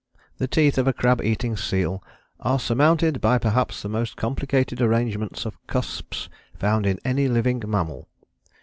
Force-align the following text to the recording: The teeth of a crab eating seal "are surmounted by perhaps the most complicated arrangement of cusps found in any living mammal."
The 0.39 0.47
teeth 0.47 0.79
of 0.79 0.87
a 0.87 0.93
crab 0.93 1.21
eating 1.21 1.55
seal 1.55 2.03
"are 2.39 2.57
surmounted 2.59 3.21
by 3.21 3.37
perhaps 3.37 3.83
the 3.83 3.87
most 3.89 4.15
complicated 4.17 4.81
arrangement 4.81 5.45
of 5.45 5.59
cusps 5.67 6.27
found 6.57 6.87
in 6.87 6.97
any 7.05 7.27
living 7.27 7.61
mammal." 7.67 8.07